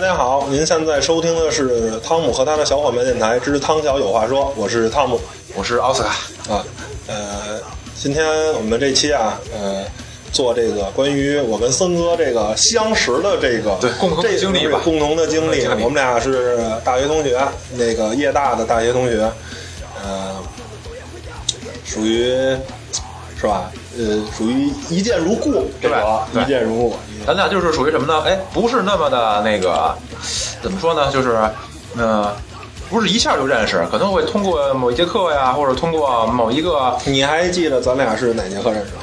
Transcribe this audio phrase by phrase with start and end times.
[0.00, 5.20] 大家好，您现在收听的是汤姆和他的小伙伴电台之汤小有话说，我是汤姆
[5.54, 6.08] 我是奥斯卡。
[6.48, 6.64] 啊，
[7.06, 7.60] 呃，
[7.94, 9.84] 今天我们这期啊，呃，
[10.32, 17.38] 做这个关于我跟森哥这个相识的这个对共同经历吧共同的经历，经历我们俩是大学同学，
[17.72, 19.30] 那个夜大的大学同学，
[20.02, 20.34] 呃，
[21.84, 22.24] 属于
[23.38, 23.70] 是吧？
[23.98, 26.96] 呃，属于一见如故，这对个对一见如故。
[27.26, 28.22] 咱俩就是属于什么呢？
[28.24, 29.94] 哎，不是那么的那个，
[30.62, 31.10] 怎么说呢？
[31.12, 31.38] 就是，
[31.96, 32.32] 呃，
[32.88, 38.98] 不是一下就认识，可能会通过某一节课呀，或者通过某一个，你还记得咱俩是哪节课认识的？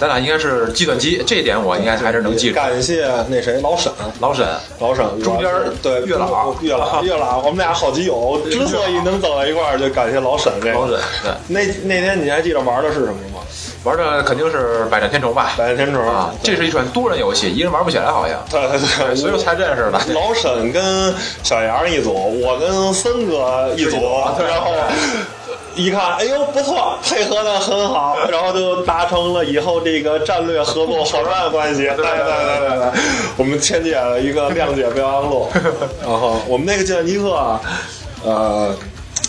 [0.00, 2.54] 咱俩应该是计算机，这一点我应该还是能记住。
[2.54, 4.46] 感谢那谁老沈，老沈，
[4.78, 5.50] 老沈中间
[5.82, 10.74] 对月老月老 月老，我们俩好基友， 之所以能走到一块儿，就感谢老沈这个。
[10.74, 13.37] 老沈，对，那那天你还记得玩的是什么吗？
[13.84, 15.52] 玩的肯定是百战天虫吧？
[15.56, 20.00] 百战天虫啊，这是一款多人游戏，一人玩不起来好像，对对对，所以说才认识的。
[20.12, 23.96] 老沈跟小杨一组，我跟森哥一组，
[24.46, 24.72] 然后
[25.76, 31.82] 一看，哎呦不错，配合的很好， 然后就达成了以后这个战略合作伙伴关系。
[31.82, 33.00] 对对对对对，
[33.36, 35.48] 我们签订了一个谅解备忘录，
[36.02, 37.60] 然后我们那个计算机课啊，
[38.24, 38.74] 呃。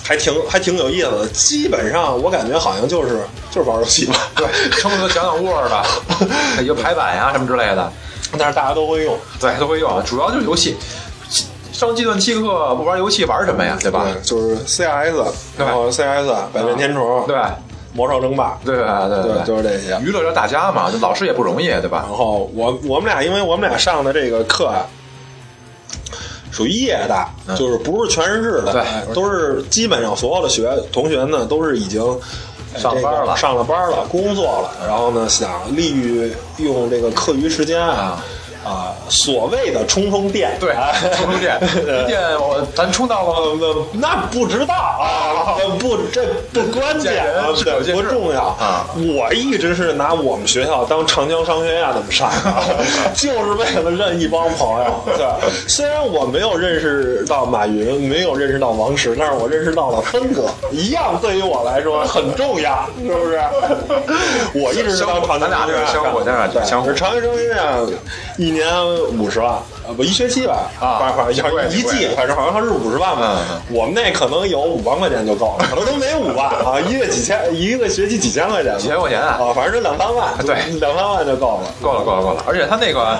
[0.09, 3.19] 还挺还挺有意思的，基本上我感觉好像就是
[3.51, 7.93] 就是玩游戏吧， 对，撑个讲讲 Word 的，一个排版呀什么之类的，
[8.35, 10.75] 但是大家都会用，对，都会用，主要就是游戏。
[11.71, 13.77] 上计算机课不玩游戏玩什么呀？
[13.79, 14.03] 对吧？
[14.11, 15.13] 对，就是 CS，
[15.55, 17.37] 然后 CS 百变天虫，对，
[17.93, 18.85] 魔兽争霸，对对
[19.23, 19.95] 对，就是这些。
[20.01, 22.03] 娱乐着大家嘛，就老师也不容易，对吧？
[22.09, 24.81] 然后我我们俩，因为我们俩上的这个课啊，
[26.51, 32.01] 属于夜的，就是不是全日制的，都是基本上所有的学同学呢都是已经。
[32.71, 38.23] 哎上班了这个上了班了，工作了，然后呢，想利用这个课余时间啊，
[38.63, 43.57] 啊，所谓的冲锋电，对哎，充充电，对电我咱充到了
[43.93, 47.25] 那不知道啊，呃不，这不关键
[47.93, 48.85] 不重要啊。
[48.95, 52.29] 我一直是拿我们学校当长江商学院那么上，
[53.15, 55.03] 就是为了认一帮朋友。
[55.17, 55.25] 对，
[55.67, 63.39] 虽然我没有认识到马云，没有认识到王石，但是我认识到了森哥，一样对于我来说很重要，是不是？
[64.53, 67.57] 我一直是当长江商学院相互咱俩对相互长江商学院
[68.49, 68.65] 一年
[69.19, 73.37] 五十万，呃不一学期吧，啊反正一季，反正好像是五十万吧。
[73.51, 81.71] 嗯我们那可能有五万块钱就够了，可能都没五万啊， 一个几千，一个学期几千块钱吧，几千块钱啊啊，反正就两三万，对两三万就够了。
[81.79, 82.43] 够了，够了，够了！
[82.47, 83.19] 而且他那个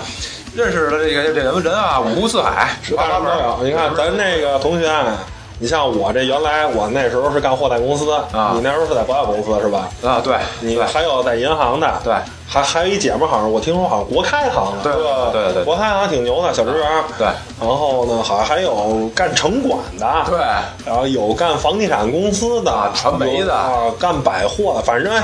[0.55, 3.59] 认识的这个这人人啊，五湖四海，十大八门有。
[3.63, 5.19] 你看咱那个同学啊，
[5.61, 9.89] 你像我这原来我那时候是干货代公司，啊你那时候是在保险公司是吧？
[10.01, 12.13] 啊，对，你还有在银行的，对
[12.47, 16.87] 还还有一姐们儿，好像我听说好像国开行的，对吧对对对国开行挺牛的小职员。
[17.17, 17.27] 对
[17.59, 20.39] 然后呢，好像还有干城管的，对，
[20.85, 25.21] 然后有干房地产公司的，啊传媒的啊，干百货的，反正哎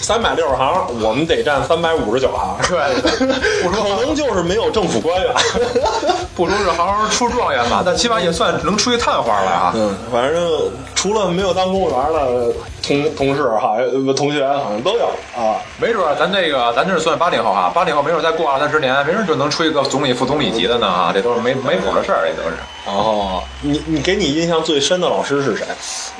[0.00, 2.56] 三百六十行，我们得占三百五十九行。
[2.68, 2.78] 对
[3.70, 5.34] 可能就是没有政府官员。
[6.36, 9.72] 不说是行行出状元吧，但起码也算能出去探花来啊。
[9.74, 12.52] 嗯，反正除了没有当公务员的
[12.86, 15.58] 同同事，好像呃同学好像都有啊。
[15.78, 22.56] 没准儿咱这个咱这算八零后啊，八零后没准儿再过二三十年，没准儿就能出一个总理、副总理级的呢啊，这都是没没谱的事儿，这都是。
[22.86, 25.66] 然后你你给你印象最深的老师是谁？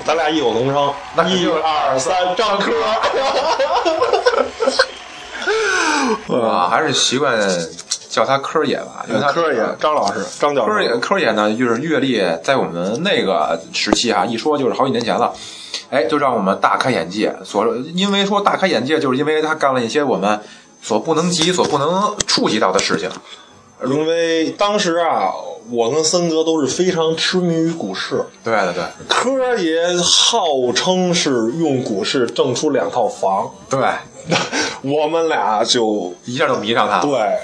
[0.04, 2.72] 咱俩异口同声，一那肯定是二三，张科。
[6.26, 7.38] 我 还是习惯
[8.10, 10.72] 叫他科爷吧，因为他科爷张老师，张教授。
[10.72, 15.32] 科爷科爷呢，就是阅历在我们那个时期啊，一说就是好几年前了，
[15.90, 17.34] 哎，就让我们大开眼界。
[17.44, 20.40] 所因为说大开眼界，就是因为他干了一些我们
[20.82, 23.08] 所不能及、所不能触及到的事情。
[23.84, 25.30] 因为当时啊，
[25.70, 28.24] 我跟森哥都是非常痴迷于股市。
[28.42, 33.78] 对对对科爷号称是用股市挣出两套房，对，
[34.80, 37.02] 我们俩就一下就迷上他了。
[37.02, 37.38] 对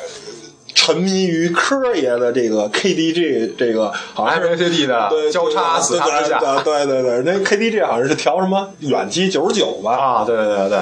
[0.84, 9.96] 沉迷于科爷的这个 KDG 这个好像是 MACD 的对交叉死叉之下对对对对，那 KDG 好像是调什么远期九十九吧？
[9.96, 10.81] 啊，对对对对，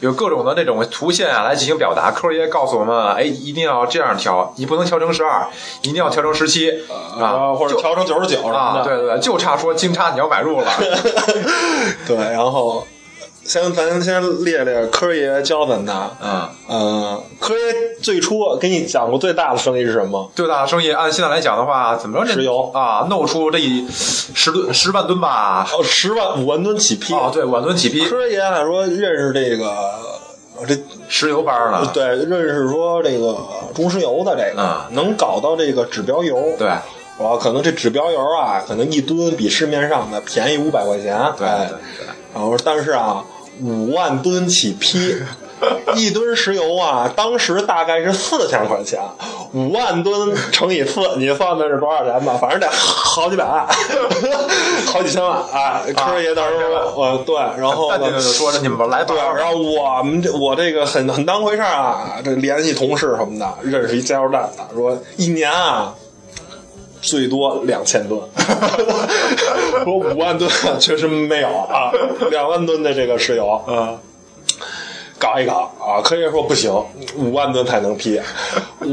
[0.00, 2.10] 有各种的那种图线啊来进行表达。
[2.10, 5.46] 科爷告诉我们，哎，一定要这样调，你不能调成十二，
[5.82, 6.70] 一定要调成十七
[7.20, 10.66] 啊，或者调成九十九啊，对对对，就差说金叉你要买入了。
[12.08, 12.86] 对，然后
[13.44, 16.10] 先咱先列列科爷教咱的。
[16.22, 17.60] 嗯，嗯，科爷
[18.02, 20.30] 最初给你讲过最大的生意是什么？
[20.34, 25.68] 最大的生意按现在来讲的话，怎么着石油啊，弄出这一十吨十万吨吧？
[25.72, 27.12] 哦，十万五万吨起批。
[27.14, 28.06] 啊，对，万吨起批。
[28.06, 29.72] 科爷他说认识这个
[30.66, 30.76] 这
[31.08, 31.90] 石油班呢？
[31.92, 33.36] 对，认识说这个
[33.74, 36.82] 中石油的这个、嗯能搞到这个指标油，对啊，
[37.38, 43.22] 可能这指标油啊，可能一吨比市面上的便宜五百块钱，对哎对对，然后但是啊，
[43.62, 45.16] 五万吨起批，
[45.94, 49.00] 一吨石油啊，当时大概是四千块钱，
[49.52, 52.36] 五万吨乘以四，你算的是多少钱吧？
[52.40, 53.66] 反正得好几百万，
[54.86, 55.82] 好几千万啊！
[55.96, 65.94] 科爷当时候，呃，对，然后呢说着你们来对，然后我们这我这个很很当回事儿啊，这联系同事什么的，认识一加油站的，说一年啊。
[67.04, 68.18] 最多两千吨，
[69.84, 71.92] 说五万吨确实没有啊，
[72.30, 73.92] 两万吨的这个石油，啊，
[75.18, 76.72] 搞一搞啊，科学说不行，
[77.16, 78.18] 五万吨才能批，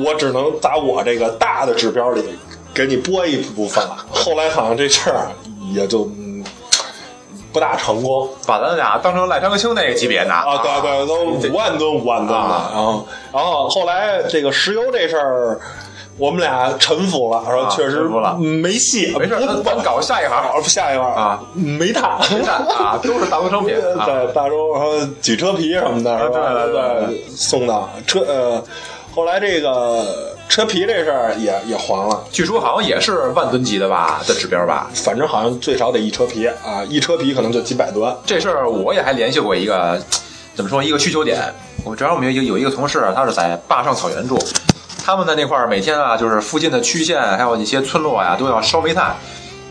[0.05, 2.21] 我只能在我这个大的指标里
[2.73, 4.05] 给你拨一部分了。
[4.11, 5.27] 后来好像这事儿
[5.73, 6.43] 也就嗯
[7.53, 12.71] 不大成功，把咱俩当成赖昌星那个级别的啊，对对，都五万吨五万吨的，啊。
[12.73, 15.59] 然后然后后来这个石油这事儿，
[16.17, 24.05] 我们俩臣服了，说啊确实服了没戏，没事，不咱咱搞下一行，不下一行啊，煤炭，没事啊，都是大宗商品 啊。
[24.05, 26.53] 对，大洲然后举车皮什么的，是吧？
[26.53, 28.63] 对对对送到车呃，
[29.15, 32.23] 后来这个车皮这事儿也也黄了。
[32.31, 34.91] 据说好像也是万吨级的吧的指标吧。
[34.93, 38.13] 反正好像最少得一车皮啊，一车皮可能就几百吨。
[38.25, 39.99] 这事儿我也还联系过一个，
[40.55, 41.41] 怎么说一个需求点。
[41.83, 44.37] 我正好我们有有一个同事，他是在坝上草原住，
[45.03, 49.15] 他们的那块儿每天啊，就是附近的区县还有一些村落呀，都要烧煤炭。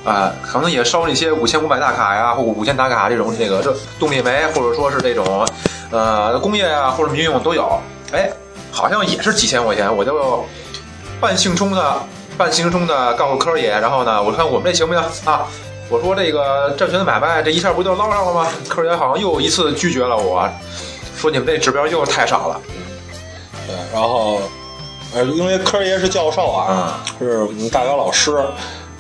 [0.03, 5.47] 啊、可能也烧那些五千五百大卡呀，或五千大卡这种这个这动力煤，或者说是这种
[5.91, 7.79] 呃工业啊或者民用都有。
[8.11, 8.31] 哎，
[8.73, 10.43] 好像也是几千块钱，我就
[11.21, 12.03] 半兴冲的
[12.39, 15.47] 半兴冲的告诉科爷，然后呢，我看我们这行不行啊？
[15.91, 18.47] 我说这个债权的买卖，这一下不就捞上了吗？
[18.71, 20.49] 科爷好像又一次拒绝了我，
[21.15, 22.61] 说你们这指标又太少了。
[23.67, 24.41] 对，然后
[25.15, 28.37] 呃，因为科爷是教授啊，是我们大学老师，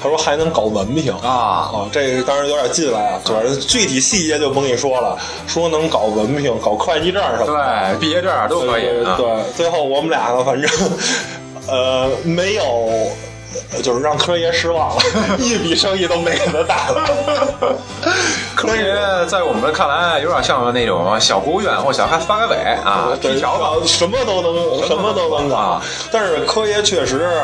[0.03, 5.17] 他说还能搞文凭啊啊，这个当然有点进来啊，主要是具体细节就甭跟你说了，
[5.47, 7.93] 说能搞文凭、搞会计证什么的。
[7.93, 8.87] 对，毕业证都可以。
[9.05, 10.71] 啊对对，最后我们俩呢，反正
[11.69, 13.06] 呃没有，呃
[13.82, 15.02] 就是让科爷失望了，
[15.38, 17.08] 一笔生意都没给他打了。
[18.55, 18.94] 科爷
[19.26, 25.82] 在我们看来有点像那种小国务院或小发改委啊， 对，皮条子什么都能，什么都能搞啊。
[26.12, 27.43] 但是科爷确实，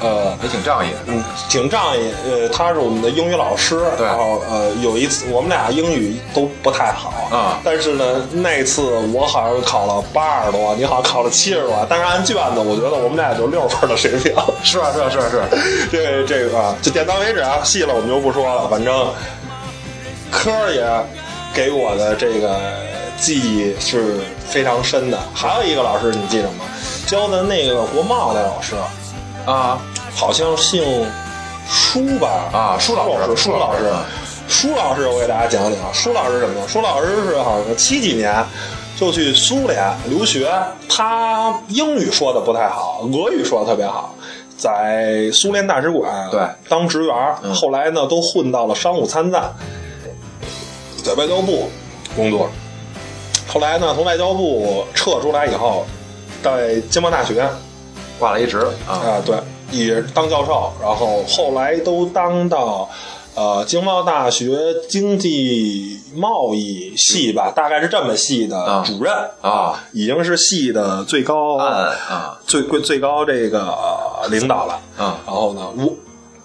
[0.00, 0.36] 呃。
[0.42, 0.96] 也挺仗义的。
[1.06, 2.12] 嗯，挺仗义。
[2.24, 8.82] 呃，他是我们的英语老师，然后呃，有一次我们俩英语都不太好啊但是呢，那次
[9.12, 14.34] 我好像考了八十多，你好像考了七十多，但是按卷子，我觉得我们俩也就六分的水平。
[14.62, 15.48] 是啊，是啊，是啊，是啊。
[15.90, 18.68] 这这个啊，就点到为止啊，细了我们就不说了。
[18.68, 19.08] 反正
[20.30, 20.84] 科儿也
[21.54, 22.60] 给我的这个
[23.18, 25.18] 记忆是非常深的。
[25.32, 26.66] 还有一个老师，你记得吗？
[27.06, 28.74] 教的那个国贸那老师，
[29.46, 29.78] 啊
[30.14, 31.06] 好像姓
[31.68, 32.28] 舒吧？
[32.52, 34.04] 啊，舒老师，舒老师啊，
[34.48, 35.94] 舒老师，我给大家讲讲。
[35.94, 36.68] 舒老师什么呢？
[36.68, 38.44] 舒老师是好像七几年
[38.96, 40.50] 就去苏联留学，
[40.88, 44.14] 他英语说的不太好，俄语说的特别好。
[44.56, 49.52] 在苏联大使馆对当职员，嗯后来呢都混到了商务参赞，
[51.02, 51.68] 在外交部
[52.14, 52.48] 工作。
[53.48, 55.84] 后来呢，从外交部撤出来以后，
[56.42, 57.46] 在经贸大学
[58.18, 58.92] 挂了一职啊。
[58.92, 59.36] 啊，对，
[59.70, 62.88] 也当教授，然后后来都当到
[63.34, 64.56] 呃经贸大学
[64.88, 74.80] 经济贸易系吧，大概是这么系的啊主任啊，已经是系的最高啊最最最高这个呃领导了。
[74.96, 75.92] 啊然后呢，我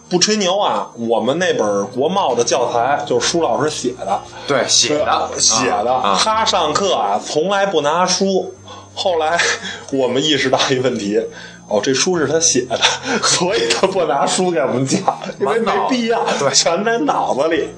[0.10, 6.02] 不吹牛啊，我们那本国贸的教材就是舒老师写的，对，写的写的。
[6.18, 8.56] 他上课啊，从来不拿书。
[8.96, 9.40] 后来
[9.94, 11.22] 我们意识到一个问题，
[11.70, 12.78] 哦，这书是他写的，
[13.22, 15.00] 所以他不拿书给我们讲，
[15.40, 17.70] 因为没必要，对全在脑子里。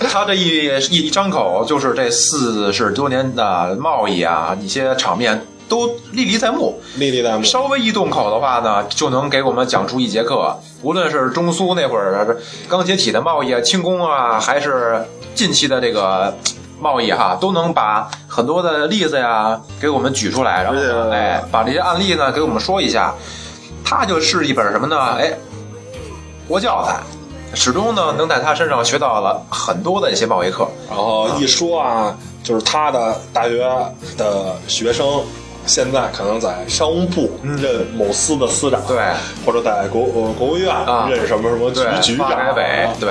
[0.00, 6.80] 他这一一一张口就是这四十多年的贸易啊，一些场面都历历在目。
[6.96, 7.42] 历历在目。
[7.42, 10.56] 稍微一动口的话呢，就能给我们讲出一节课。
[10.82, 15.04] 无论是中苏那会儿钢铁体的贸易啊、轻工啊，还是
[15.34, 16.32] 近期的这个
[16.80, 23.14] 贸易哈，都能把很多的例子呀给我们举出来，然后哎，把这些案例呢给我们说一下。
[23.84, 24.98] 它就是一本什么呢？
[25.18, 25.32] 哎，
[26.46, 26.96] 国教材，
[27.54, 30.68] 始终呢能在他身上学到了很多的一些贸易课。
[30.88, 33.66] 然后一说啊，就是他的大学
[34.18, 35.22] 的学生，
[35.64, 38.98] 现在可能在商务部任某司的司长，对，
[39.46, 43.08] 或者在国呃国务院啊任什么什么局局长，对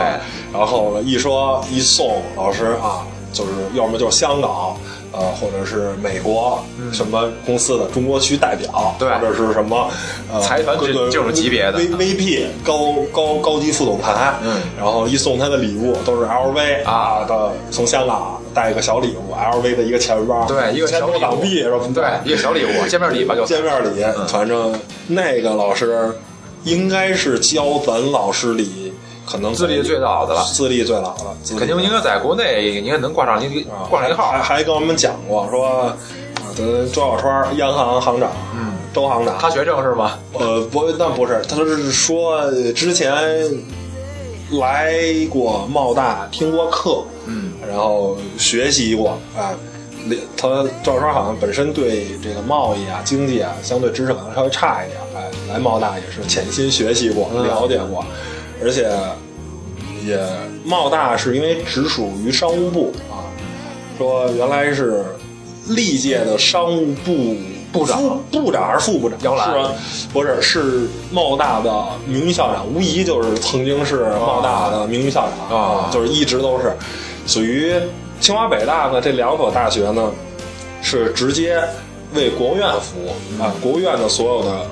[0.53, 3.01] 然后呢，一说一送老师啊，
[3.33, 4.75] 就是要么就是香港，
[5.11, 6.59] 呃，或者是美国
[6.91, 9.89] 什么公司的中国区代表，对或者是什么
[10.31, 21.79] 呃财团这种级别的 V VP 高高高级副总裁，嗯然后一送他的礼物都是 LV 啊的，从香港带一个小礼物，LV 的一个钱包，对一个小港币是吧？
[21.93, 23.45] 对，一个小礼物， 见面礼吧就。
[23.45, 24.73] 见面礼，反正
[25.07, 26.11] 那个老师
[26.63, 28.86] 应该是教咱老师里
[29.29, 34.41] 可能资历最老的了资历最老的，肯定应该在国内应该能挂上一挂上一号还。
[34.41, 35.97] 还跟我们讲过说，啊，
[36.55, 40.17] 咱周小川央行行长，嗯，周行长，他学政是吗？
[40.33, 43.13] 呃不，那不是，他是说之前
[44.51, 44.95] 来
[45.29, 49.51] 过茂大听过课，嗯，然后学习过啊。
[50.37, 58.05] 他赵小川好像本身对这个贸易啊、经济啊，相对知识可能稍微差一点，哎，来茂大也是潜心学习过、嗯了解过，
[58.63, 58.89] 而且
[60.05, 60.19] 也
[60.63, 63.27] 茂大是因为直属于商务部啊，
[63.97, 65.05] 说原来是
[65.67, 67.35] 历届的商务部
[67.71, 69.19] 部长部长还是副部长？
[69.21, 69.71] 姚澜是吧？
[70.13, 76.71] 不是，是茂大的名誉校长，无疑就是曾经是茂大的名誉校长啊就是一直都是
[77.25, 77.73] 属于
[78.19, 80.11] 清华北大呢这两所大学呢
[80.81, 81.61] 是直接
[82.13, 83.09] 为国务院服务
[83.43, 84.65] 啊，国务院的所有的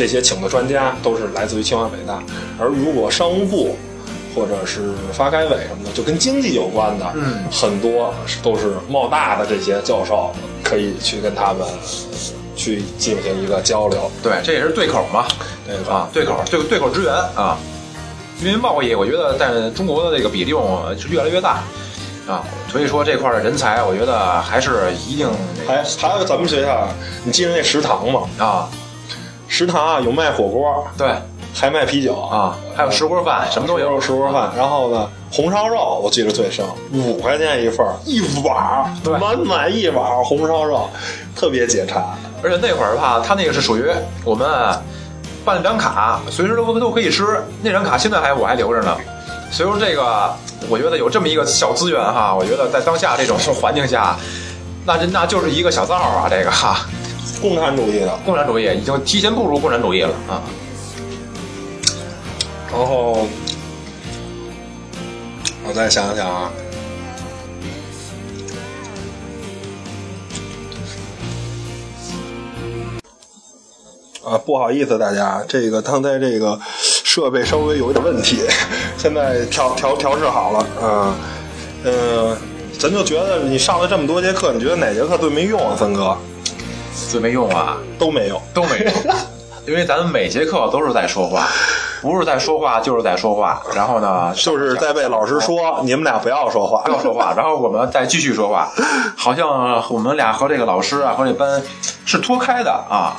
[0.00, 2.22] 这些请的专家都是来自于清华北大，
[2.58, 3.76] 而如果商务部。
[4.32, 8.14] 或者是发改委什么的，就跟经济有关的，嗯很多
[8.44, 10.30] 都是贸大的这些教授，
[10.62, 11.66] 可以去跟他们
[12.54, 14.08] 去进行一个交流。
[14.22, 15.26] 对，这也是对口嘛。
[15.66, 15.92] 对吧？
[15.92, 17.58] 啊，对口对对口支援啊。
[18.40, 21.64] 因为贸易，我觉得在中国的这个比重是越来越大
[22.28, 25.28] 啊，所以说这块的人才，我觉得还是一定
[25.66, 26.86] 还还有咱们学校，
[27.24, 28.20] 你记得那食堂吗？
[28.38, 28.70] 啊，
[29.60, 31.14] 食堂啊，有卖火锅，对
[31.52, 34.00] 还卖啤酒啊，还有石锅饭，什么都有。
[34.00, 34.50] 石锅饭。
[34.56, 36.64] 然后呢，红烧肉我记得最深，
[36.94, 40.88] 五块钱一份儿，一碗，对满满一碗红烧肉，
[41.36, 42.02] 特别解馋。
[42.42, 43.84] 而且那会儿吧，他那个是属于
[44.24, 44.48] 我们
[45.44, 47.26] 办了张卡，随时都都可以吃。
[47.60, 48.96] 那张卡现在还我还留着呢。
[49.50, 50.34] 所以说这个，
[50.70, 54.16] 我觉得有这么一个小资源哈，我觉得在当下这种环境下，
[54.86, 56.86] 那这那就是一个小灶啊，这个哈，
[57.40, 60.42] 共产主义的，共产主义已经提前步入共产主义了啊。
[62.70, 63.26] 然后
[65.66, 66.50] 我再想想啊，
[74.24, 76.58] 啊，不好意思，大家，这个刚才这个
[77.04, 78.38] 设备稍微有点问题，
[78.96, 81.14] 现在调调调试好了，嗯
[81.84, 82.36] 嗯，
[82.78, 86.16] 咱就觉得你上了这么多节课，你觉得哪节课最没用啊，森哥？
[87.10, 88.92] 最没用啊，都没用，都没用，
[89.66, 91.48] 因为咱们每节课都是在说话，
[92.02, 98.68] 不是在说话就是在说话，然后呢，就是在被老师说你们俩不要说话，不要说话，然后我们再继续说话，
[99.16, 99.48] 好像
[99.90, 101.62] 我们俩和这个老师啊和这班
[102.04, 103.16] 是脱开的啊，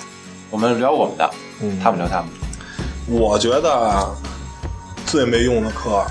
[0.50, 1.30] 我们聊我们的，
[1.62, 4.10] 嗯他们聊他们的，我觉得啊
[5.06, 6.04] 最没用的课，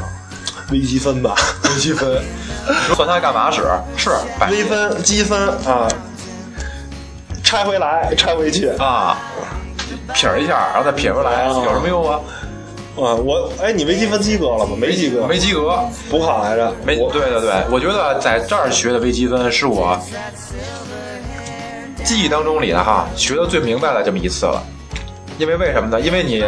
[0.71, 2.23] 微积分吧，微积分，
[2.95, 3.63] 算它干嘛使？
[3.97, 4.11] 是
[4.51, 5.89] 微分、积分啊，
[7.51, 8.69] 拆回来，拆回去。
[8.79, 9.19] 啊，
[10.15, 12.21] 撇一下，然后再撇回来，啊有什么用啊？
[12.95, 14.77] 啊，我哎，你微积分及格了吗？
[14.79, 16.73] 没及格，没及格，补考来着。
[16.85, 19.99] 没对对对，我觉得在这儿学的微积分是我
[22.05, 24.63] 记忆当中里的哈学的最明白的这么一次了。
[25.37, 26.01] 因为为什么呢？
[26.01, 26.45] 因为你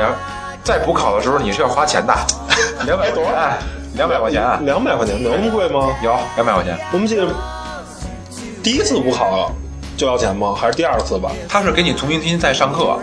[0.63, 2.15] 在补考的时候你是要花钱的，
[2.87, 3.59] 两百多哎，
[3.97, 5.89] 两百块钱啊两百块钱，能那么贵吗？
[6.05, 6.79] 有两百块钱。
[6.93, 7.27] 我们记得
[8.63, 9.51] 第一次补考
[10.03, 10.53] 就要钱吗？
[10.53, 11.31] 还是第二次吧？
[11.49, 12.99] 他是给你重新再上课，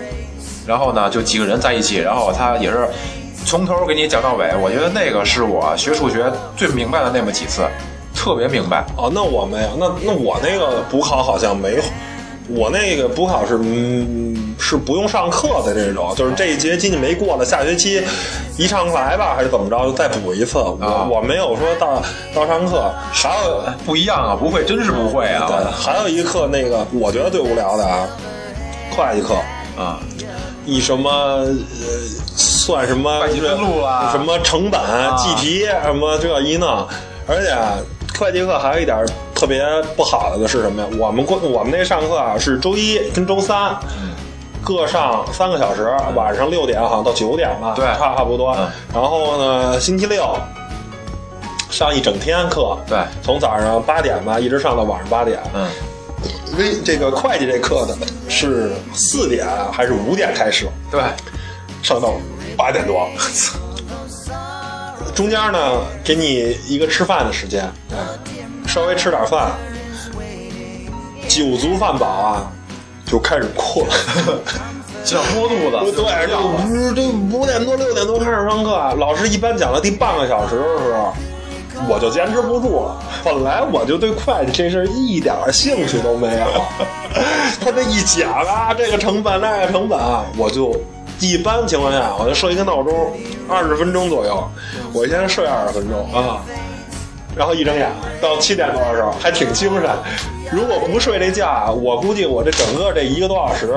[0.68, 2.86] 然后呢就几个人在一起，然后他也是
[3.46, 4.51] 从头给你讲到尾。
[4.62, 7.65] 我觉得那个是我学数学最明白的那么几次，
[8.13, 8.84] 特别明白。
[8.98, 11.82] 哦，那我没有，那那我那个补考好像没有，
[12.50, 18.01] 我那个补考是嗯是不用上课的这种，就是这一学期你没过了，下学期
[18.58, 20.58] 一上课来吧，还是怎么着，再补一次。
[20.58, 22.01] 我、啊我没有说到
[22.34, 25.46] 到上课，还有不一样啊，不会，真是不会啊！
[25.48, 28.08] 对，还有一课那个我觉得最无聊的啊，
[28.91, 29.36] 会计课。
[29.77, 29.98] 啊，
[30.65, 31.48] 一什么呃
[32.36, 34.77] 算什么会计分录啦什么成本、
[35.15, 36.86] 计题什么这一弄，
[37.25, 37.56] 而且
[38.20, 38.98] 会计课还有一点
[39.39, 39.63] 特别
[39.96, 40.88] 不好的是什么呀？
[41.00, 43.74] 我们过我们那上课啊是周一跟周三。
[44.62, 48.53] 各上三个小时，晚上六点好像到九点吧，对差差不多。
[48.58, 50.38] 嗯然后呢，星期六
[51.72, 55.39] 上一整天课，对，从早上八点吧一直上到晚上八点。
[55.53, 55.65] 嗯，
[56.58, 57.96] 微这个会计这课呢
[58.27, 60.67] 是四点还是五点开始？
[60.91, 61.01] 对，
[61.81, 62.15] 上到
[62.58, 63.08] 八点多，
[65.15, 67.98] 中间呢给你一个吃饭的时间，哎，
[68.70, 69.52] 稍微吃点饭，
[71.28, 72.52] 酒足饭饱啊，
[73.04, 73.84] 就开始困。
[75.04, 77.02] 想摸肚子， 对，就五这
[77.36, 81.14] 五点多六点多开始上课，老师一般讲到第半个小时的时候，
[81.88, 83.02] 我就坚持不住了。
[83.24, 86.46] 本来我就对会计这事儿一点兴趣都没有，
[87.64, 89.98] 他这一讲啊，这个成本那个成本，
[90.38, 90.80] 我就
[91.20, 93.12] 一般情况下我就设一个闹钟，
[93.48, 94.48] 二十分钟左右，
[94.94, 96.44] 我先睡二十分钟啊，
[97.36, 97.89] 然后一睁眼
[98.21, 99.89] 到七点多的时候还挺精神。
[100.51, 103.75] 如果不睡这觉，我估计我这整个这一个多小时。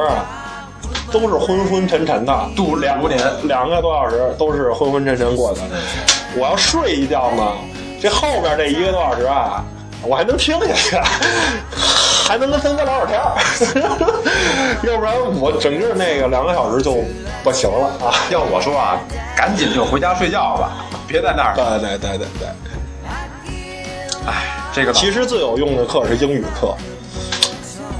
[1.10, 5.60] 都是昏昏沉沉的，度两年，两个多小时都是昏昏沉沉过的。
[6.34, 7.52] 我要睡一觉呢，
[8.00, 9.62] 这后边这一个多小时啊，
[10.02, 10.96] 我还能听下去，
[12.24, 13.20] 还能跟森哥聊会儿天
[14.90, 16.96] 要不然我整个那个两个小时就
[17.44, 18.14] 不行了啊！
[18.30, 18.98] 要我说啊，
[19.36, 20.72] 赶紧就回家睡觉吧，
[21.06, 21.54] 别在那儿。
[21.54, 22.48] 对对对对对。
[24.72, 26.74] 哎，这个其实最有用的课是英语课。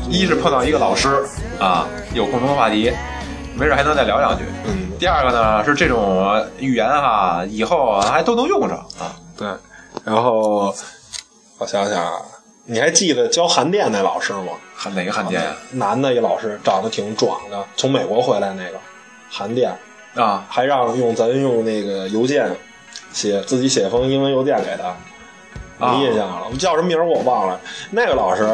[0.09, 1.23] 一是碰到一个老师
[1.59, 2.91] 啊，有共同话题，
[3.55, 4.45] 没准还能再聊两句。
[4.65, 4.91] 嗯。
[4.99, 9.15] 第二个呢是这种语言哈，以后还都能用上啊。
[9.37, 9.49] 对。
[10.05, 10.75] 然后
[11.59, 12.13] 我想想啊，
[12.65, 14.53] 你还记得教韩电那老师吗？
[14.75, 15.55] 韩哪个韩电呀？
[15.73, 18.79] 男的一老师，长得挺壮的，从美国回来那个
[19.31, 19.77] 韩电
[20.15, 22.51] 啊，还让用咱用那个邮件
[23.13, 24.95] 写自己写封英文邮件给他。
[25.83, 27.61] 没印象了，叫什么名我忘了。
[27.91, 28.47] 那个老师。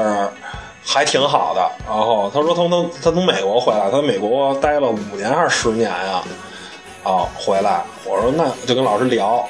[0.91, 6.23] 还挺好的，然后他说他从他从美国回来，他在美国待了五年还是十年呀？
[7.03, 9.47] 哦，回来，我说那就跟老师聊，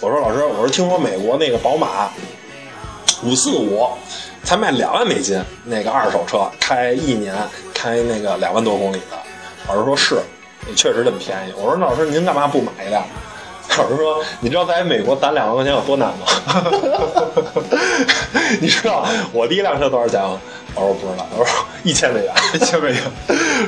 [0.00, 2.10] 我说老师，我说听说美国那个宝马
[3.22, 3.88] 五四五
[4.42, 7.32] 才卖两万美金，那个二手车开一年
[7.72, 9.16] 开那个两万多公里的，
[9.68, 10.20] 老师说是，
[10.74, 11.52] 确实这么便宜。
[11.56, 13.04] 我说那老师您干嘛不买一辆？
[13.76, 16.26] 老师说：“你知道在美国攒两万块钱有多难吗？
[18.60, 20.38] 你知道我第一辆车多少钱吗？”
[20.76, 23.02] 我说：“不知道。”我说：“一千美元，一千美元，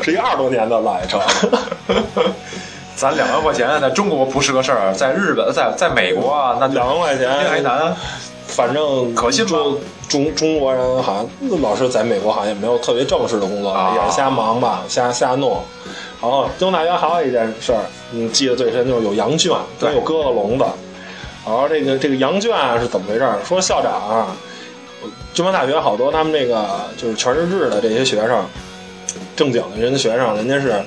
[0.02, 1.20] 是一二十多年的老爷车。
[2.94, 7.94] 攒两万块钱在中国不是个事儿，在日本，在在美国啊那两万块钱还难。
[8.46, 9.58] 反正可信吗？
[10.08, 15.60] 中中国人好像老师在美国好像也没有特别正式的工作，也是瞎忙吧，瞎瞎弄。”
[16.20, 20.64] 然后中大学还有一件事儿，嗯，记得最深就是有羊圈，跟有鸽子笼子。
[21.44, 23.29] 然后这个这个羊圈啊是怎么回事？
[23.44, 24.37] 说校长啊，
[25.35, 28.44] 中国大学好多他们这个就是全日制的这些学生，
[29.37, 30.83] 正经的人的学生，人家是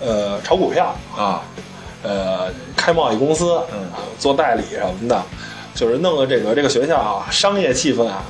[0.00, 1.42] 呃炒股票啊，
[2.02, 5.22] 呃开贸易公司，嗯，做代理什么的，
[5.74, 8.22] 就是弄得这个这个学校啊，商业气氛啊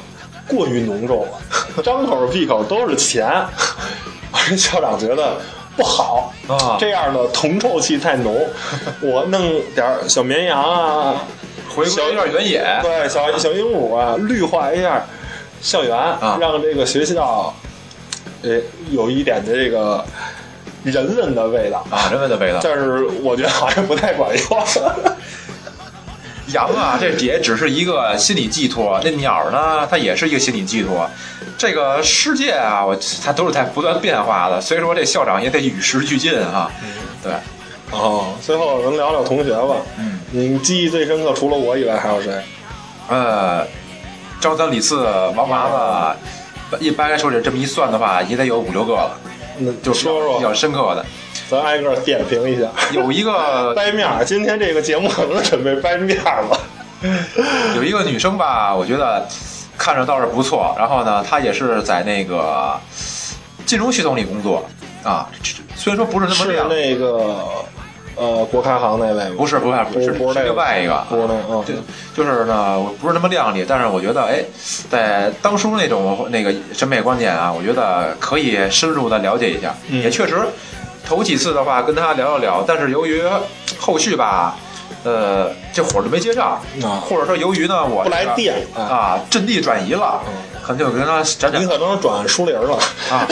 [0.48, 3.30] 过于浓重了，张口闭口都是钱。
[4.56, 5.36] 校长觉得
[5.76, 8.46] 不好啊，这样的铜臭气太浓。
[9.00, 9.40] 我弄
[9.74, 11.22] 点小绵羊啊，
[11.74, 15.04] 回归一下原野，对，小小鹦鹉啊，绿化一下
[15.60, 15.96] 校园，
[16.40, 17.52] 让这个学校，
[18.42, 20.04] 呃，有一点的这个
[20.84, 22.60] 人文的味道啊，人文的味道。
[22.62, 24.64] 但是我觉得好像不太管用。
[26.48, 29.00] 羊啊，这也只是一个心理寄托。
[29.02, 31.08] 那鸟呢，它也是一个心理寄托。
[31.56, 36.70] 这个世界啊，我它都是在不断变化的，所以说这校长也得与时俱进哈。
[37.22, 37.32] 对。
[37.90, 39.76] 哦，最后咱聊聊同学吧。
[39.98, 40.20] 嗯。
[40.30, 42.42] 你记忆最深刻，除了我以外还有谁？
[43.08, 43.66] 呃，
[44.40, 49.16] 张三李四王麻子，一般来说这这么一算的话，也得有五六个了。
[49.58, 51.06] 那就说说比较深刻的。
[51.50, 52.68] 咱挨个点评一下。
[52.92, 56.58] 有一个 掰面儿，今天这个节目可能准备掰面了。
[57.76, 59.26] 有一个女生吧，我觉得
[59.76, 60.74] 看着倒是不错。
[60.78, 62.78] 然后呢，她也是在那个
[63.66, 64.64] 金融系统里工作
[65.02, 65.28] 啊。
[65.76, 66.68] 虽然说不是那么亮。
[66.68, 67.36] 是那个
[68.16, 69.34] 呃，国开行那位吗？
[69.36, 70.04] 不是，不是，不是，
[70.34, 71.04] 是另外一个。
[71.10, 71.74] 不是那个，就
[72.16, 73.66] 就是呢，不是那么靓丽。
[73.68, 74.42] 但是我觉得，哎，
[74.88, 79.74] 在当初那种那个审美观念啊，我觉得可以深入的了解一下。
[79.90, 80.38] 也确实。
[81.06, 83.22] 头几次的话跟他聊了聊，但是由于
[83.78, 84.56] 后续吧，
[85.04, 86.60] 呃，这火儿就没接上，
[87.00, 90.20] 或者说由于呢我不来电啊，阵地转移了，
[90.62, 91.22] 可能就跟他。
[91.58, 92.78] 你可能转树林了
[93.10, 93.28] 啊，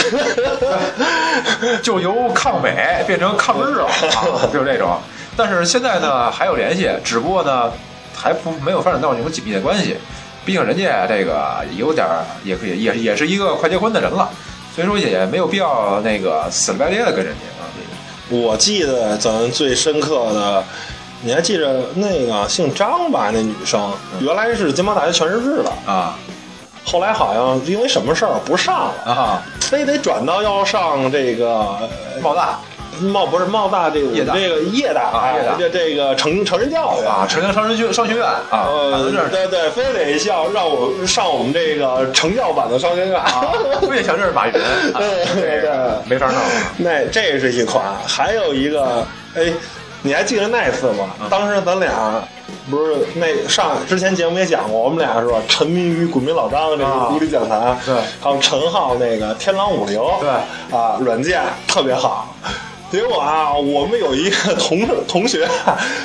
[1.83, 4.99] 就由抗美变成抗日了，啊 就是这种。
[5.35, 7.73] 但是现在呢还有联系，只不过呢
[8.15, 9.97] 还不没有发展到那种紧密的关系，
[10.45, 12.07] 毕竟人家这个有点
[12.45, 14.29] 也可以也也是一个快结婚的人了，
[14.75, 17.41] 所以说也没有必要那个死白咧的跟人家。
[18.33, 20.65] 我记得咱最深刻的，
[21.21, 23.31] 你还记着那个姓张吧？
[23.31, 25.71] 那女生原来是金毛大学全日制的。
[25.85, 26.17] 啊，
[26.83, 31.79] 后来好像因为什么事儿不上了啊，非得转到要上这个
[32.23, 32.59] 贸大
[33.03, 43.21] 贸不是茂大这个这个业大啊这这个成成人教育啊，城乡商人学商学院啊，呃，对对，非得要让我上我们这个成教版的商学院。
[43.21, 43.53] 啊，
[43.91, 46.37] 越想认识马云，啊对对这个没法弄。
[46.79, 49.53] 那这是一款，还有一个，哎，
[50.03, 51.11] 你还记得那次吗？
[51.21, 52.23] 嗯当时咱俩
[52.71, 62.35] 不是那上之前节目也讲过，我们俩是吧，沉迷于《股民老张》这个啊独立讲坛，对还有陈浩那个天狼五零，对啊，软件特别好。
[62.93, 65.49] 结果啊，我们有一个同同学，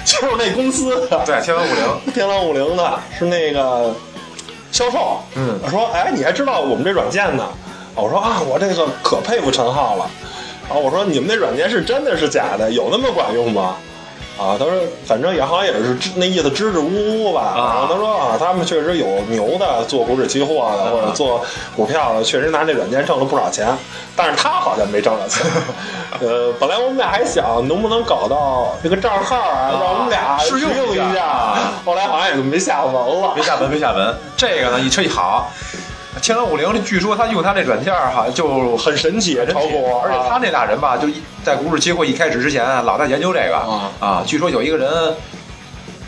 [0.06, 3.94] 就是那公司的，对，天狼五零，天狼五零的是那个
[4.72, 7.46] 销售，嗯说哎，你还知道我们这软件呢？
[7.94, 10.10] 我说啊，我这个可佩服陈浩了。
[10.70, 12.72] 然后我说你们那软件是真的是假的？
[12.72, 13.76] 有那么管用吗？
[14.38, 14.74] 啊，他说
[15.06, 16.90] 反正也好像也是支那意思支支吾
[17.24, 17.42] 吾吧。
[17.42, 21.44] 啊他说啊，他们确实有牛的做股指期货的，或者做
[21.76, 23.68] 股票的，确实拿这软件挣了不少钱，
[24.16, 25.46] 但是他好像没挣着钱。
[26.20, 31.56] 呃，本来我们俩还想能不能搞到这个账号啊，让我们俩试用用一下。
[31.84, 33.42] 后来好像也就没下文了没。
[33.42, 34.16] 下文，没下文。
[34.36, 35.52] 这个呢，一吹一好，
[36.22, 44.24] 天狼五零，据说他用他这软件儿哈，就很神奇，炒股，而且他那俩人吧，就一在股指期货一开始之前啊，老在研究这个啊啊。
[44.26, 45.16] 据说有一个人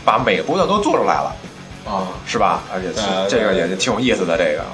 [0.04, 1.34] 把每个波段都做出来了，
[1.84, 2.62] 啊，是吧？
[2.72, 4.64] 而且对这个也挺有意思的，这个。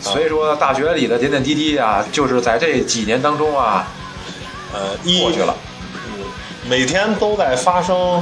[0.00, 3.86] 所以说，大学里的点点滴滴啊，就是在这几年当中啊
[4.72, 5.54] 呃，一过去了。
[5.58, 6.24] 嗯
[6.68, 8.20] 每天都在发生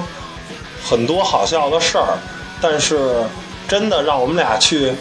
[0.84, 2.18] 很多好笑的事儿，
[2.60, 3.24] 但是
[3.66, 4.92] 真的让我们俩去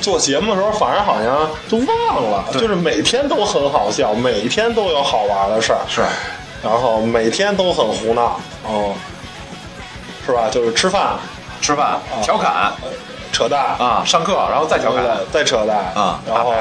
[0.00, 6.02] 做节目的时候，反而好像都忘了，就是每天都很好笑，每天都有好玩的事儿，是，
[6.62, 8.94] 然后每天都很胡闹，哦，
[10.24, 10.48] 是吧？
[10.50, 11.16] 就是吃饭、
[11.60, 12.72] 吃饭、调侃。
[13.32, 15.04] 扯淡，啊，上课，然后再调侃。
[15.30, 15.76] 再扯淡。
[15.94, 16.54] 啊，然后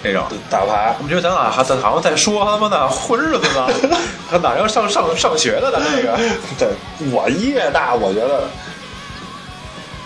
[0.00, 0.22] 这种。
[0.48, 0.94] 打牌。
[0.98, 3.66] 我们觉得咱俩还咱好像在说他妈的混日子呢，
[4.30, 6.16] 他哪要上上上学的咱这个？
[6.56, 6.68] 对
[7.10, 8.44] 我越大，我觉得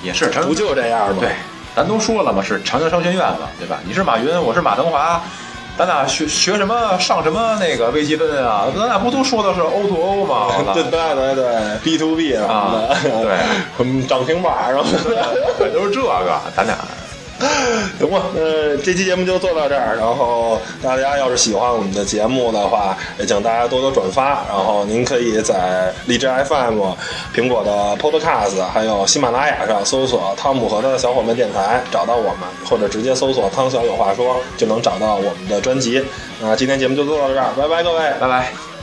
[0.04, 1.16] 也是成不就这样吗？
[1.20, 1.30] 对，
[1.74, 3.78] 咱都说了嘛，是长江商学院嘛，对吧？
[3.84, 5.20] 你是马云，我是马腾华，
[5.78, 8.66] 咱俩学学什么上什么那个微积分啊？
[8.76, 10.48] 咱俩不都说的是 O to O 吗？
[10.74, 16.76] 对对对对，B to B 啊对， 涨停板什么的，对，都是这个，咱俩
[17.98, 18.22] 行吧？
[18.36, 19.96] 呃，这期节目就做到这儿。
[19.96, 24.44] 然后大家要是喜欢我们的节目的话，也请大家多多转发。
[24.48, 26.80] 然后您可以在荔枝 FM、
[27.34, 36.02] 苹果的 Podcast 还有喜马拉雅上搜索“汤姆和他的小伙伴电台”找到我们，或者直接搜索“汤小有话说”就能找到我们的专辑。
[36.40, 38.00] 那今天节目就做到这儿，拜拜，各位。
[38.20, 38.73] 拜拜。